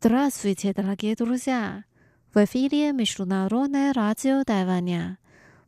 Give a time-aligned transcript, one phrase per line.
[0.00, 1.82] Здравствуйте, дорогие друзья!
[2.32, 5.18] В эфире Международное радио Тайваня.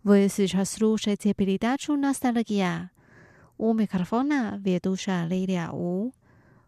[0.04, 2.92] Вы сейчас слушаете передачу «Ностальгия».
[3.58, 6.12] У микрофона ведущая Лилия У.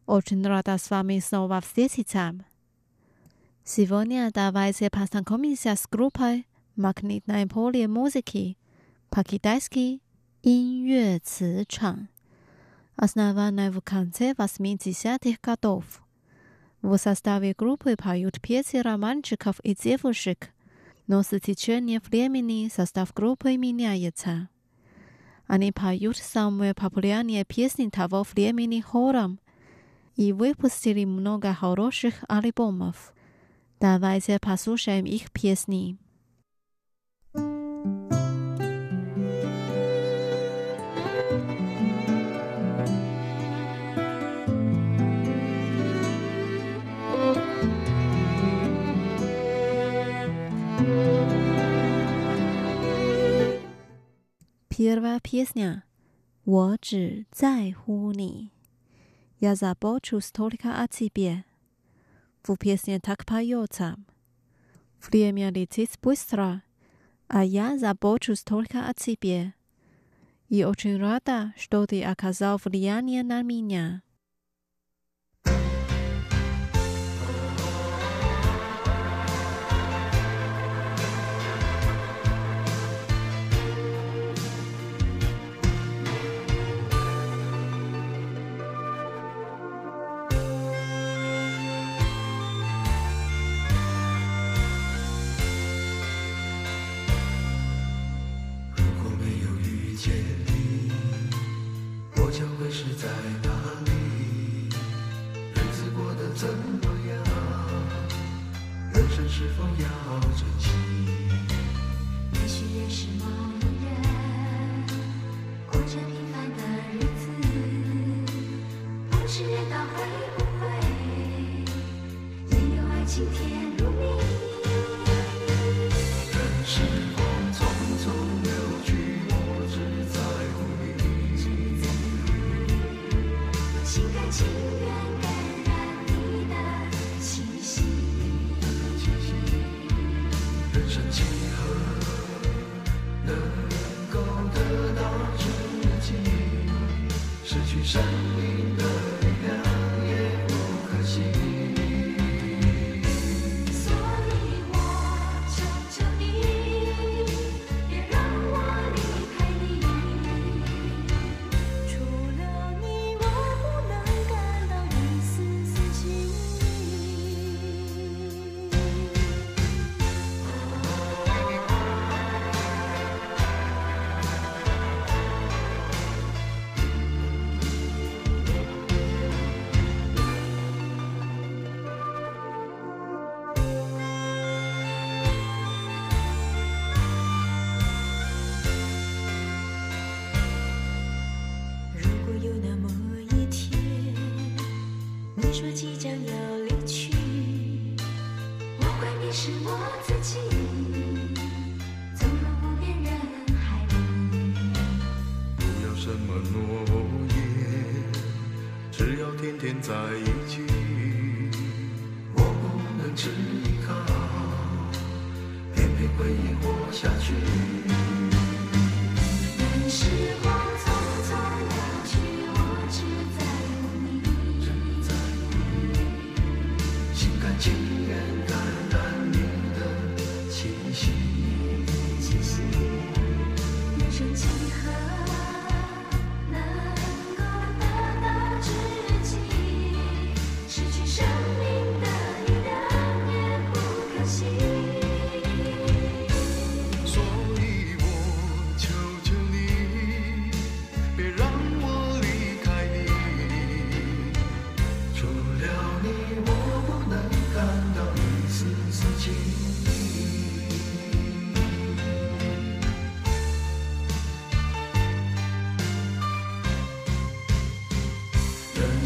[0.07, 2.35] Очень рада с вами снова встретиться.
[3.63, 8.59] Сегодня давайте познакомимся с группой «Магнитное поле музыки»
[9.09, 10.03] по-китайски
[10.43, 12.09] «Инь-Ю-Ци-Чан»,
[12.97, 16.03] основанной в конце 80-х годов.
[16.83, 20.51] В составе группы поют песни романчиков и девушек,
[21.07, 24.49] но с течением времени состав группы меняется.
[25.47, 29.39] Они поют самые популярные песни того времени хором
[30.17, 33.15] и выпустили много хороших альбомов.
[33.79, 35.99] Давайте послушаем их песни.
[54.85, 55.85] Первая песня.
[56.45, 58.51] «我只在乎你».
[59.39, 61.45] Я забочусь только о тебе.
[62.43, 63.97] В песне так поется.
[65.01, 66.65] Время летит быстро,
[67.29, 69.55] а я забочусь только о тебе.
[70.49, 74.03] И очень рада, что ты оказал влияние на меня.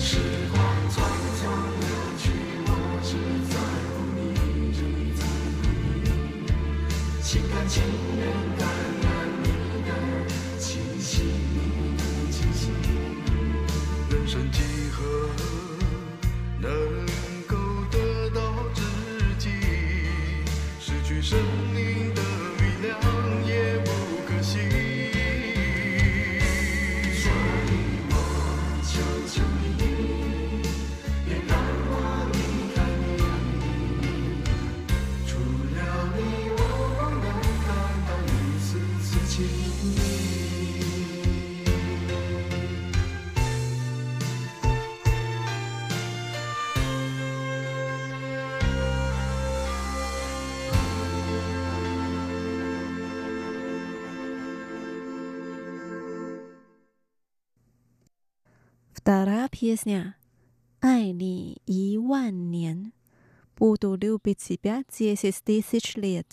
[0.06, 0.45] 是
[59.06, 60.14] 打啦，PS 呢？
[60.80, 62.90] 爱你一万年，
[63.54, 66.24] 不多六百字吧，这些是第一次列。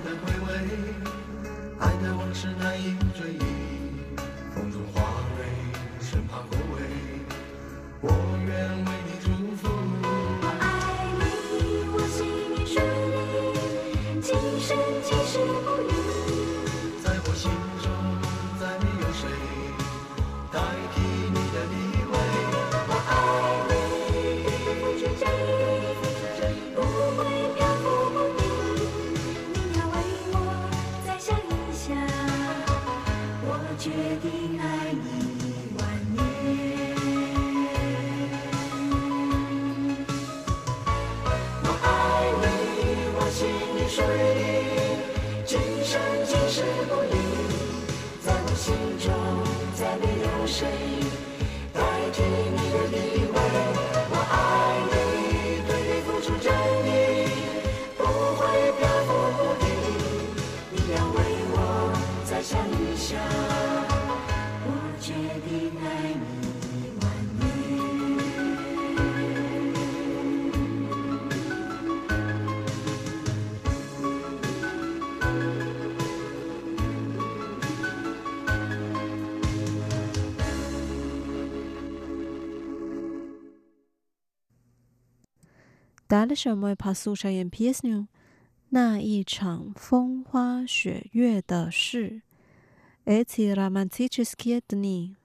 [0.00, 1.07] 的回味
[86.08, 88.06] Daršiau pasušymę piešniu,
[88.72, 88.84] nė
[93.36, 95.18] viena man nieko neskieti.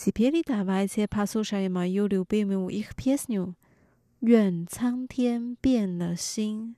[0.00, 3.56] Теперь давайте послушаем мою любимую их песню
[4.20, 6.76] «愿苍天变了心».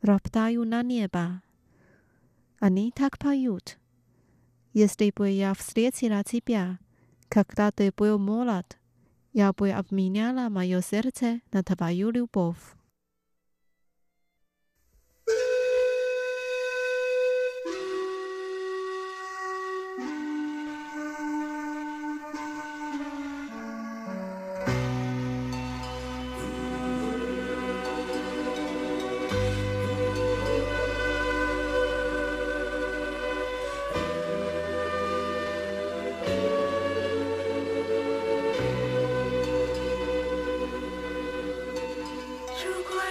[0.00, 1.42] Роптаю на небо.
[2.60, 3.78] Они так поют.
[4.72, 6.78] Если бы я встретила тебя,
[7.28, 8.78] когда ты был молод,
[9.32, 12.58] я бы обменяла мое сердце на твою любовь.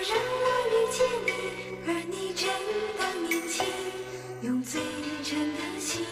[0.05, 1.31] 让我遇见你，
[1.87, 2.43] 而你真
[2.99, 3.65] 的年轻，
[4.43, 4.81] 用最
[5.23, 6.05] 真的心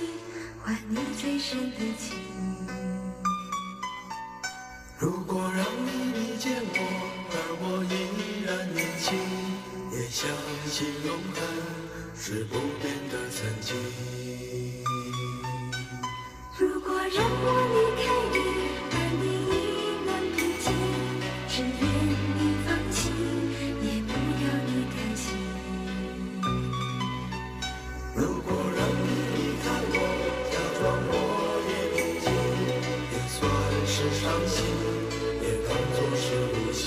[0.63, 2.17] 换你最深的情。
[4.97, 6.79] 如果让你遇见我，
[7.33, 9.19] 而我依然年轻，
[9.91, 10.31] 也相
[10.69, 11.43] 信永恒
[12.15, 13.75] 是不变的曾经。
[34.01, 34.65] 是伤心，
[35.43, 36.83] 也当作是无心。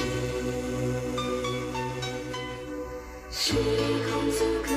[3.30, 4.68] 时空阻隔，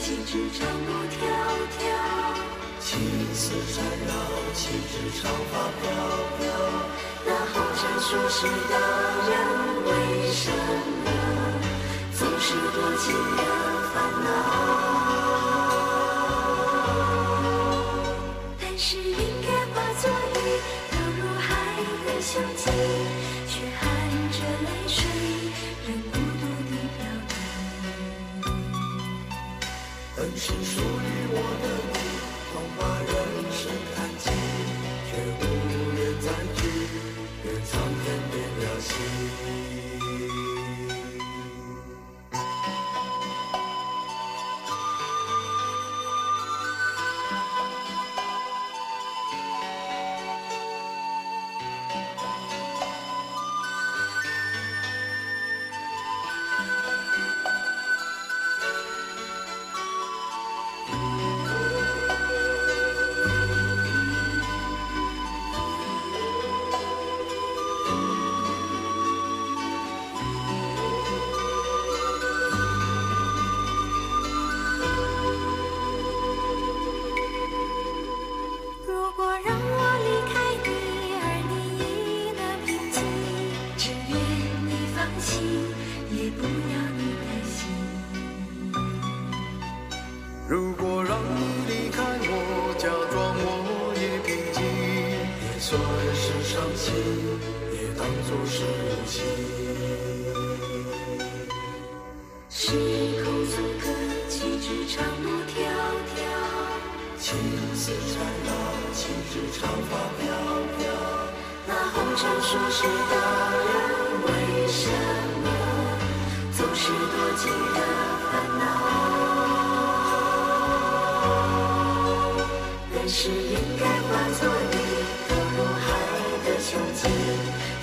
[0.00, 1.14] 岂止长路迢
[1.76, 1.84] 迢？
[2.80, 2.88] 青
[3.34, 3.44] 丝
[3.74, 4.10] 缠绕，
[4.54, 5.84] 岂止长发飘
[6.38, 6.40] 飘？
[7.26, 8.72] 那红尘俗世的
[9.28, 9.30] 人，
[9.84, 9.88] 为
[10.32, 10.50] 什
[11.04, 11.06] 么
[12.18, 13.38] 总是多情的
[13.92, 13.94] 烦
[14.24, 15.01] 恼？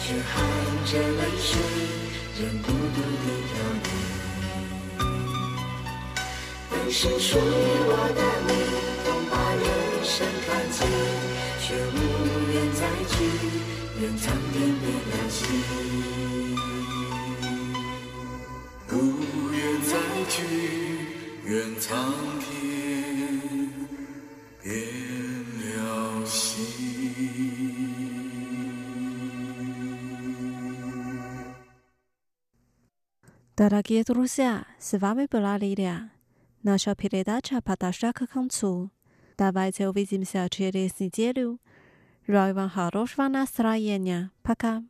[0.09, 0.41] 却含
[0.85, 1.61] 着泪水
[2.41, 3.51] 任孤独地飘
[3.83, 3.87] 零
[6.71, 7.39] 本是属于
[7.85, 8.51] 我的你
[9.05, 9.63] 同把人
[10.03, 10.77] 生看尽
[11.61, 11.95] 却无
[12.51, 13.15] 缘再聚
[14.01, 15.88] 怨苍天变了心
[33.59, 36.13] Дорогие друзья, с вами была Лилия.
[36.63, 38.89] Наша передача подошла к концу.
[39.37, 41.59] Давайте увидимся через неделю.
[42.25, 44.31] Желаю вам хорошего настроения.
[44.43, 44.81] Пока.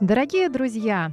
[0.00, 1.12] Дорогие друзья,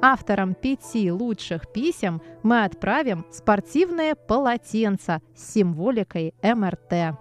[0.00, 7.16] Авторам пяти лучших писем мы отправим спортивное полотенце с символикой МРТ.